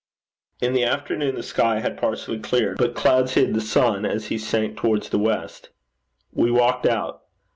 In 0.59 0.73
the 0.73 0.83
afternoon 0.83 1.35
the 1.35 1.43
sky 1.43 1.79
had 1.79 1.95
partially 1.95 2.39
cleared, 2.39 2.79
but 2.79 2.95
clouds 2.95 3.35
hid 3.35 3.53
the 3.53 3.61
sun 3.61 4.03
as 4.03 4.29
he 4.29 4.37
sank 4.39 4.75
towards 4.75 5.09
the 5.09 5.19
west. 5.19 5.69
We 6.33 6.49
walked 6.49 6.87
out. 6.87 7.21